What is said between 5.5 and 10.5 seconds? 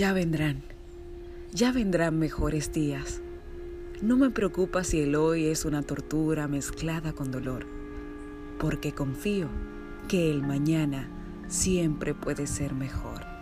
una tortura mezclada con dolor, porque confío que el